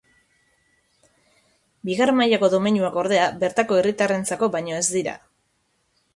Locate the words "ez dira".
4.81-5.17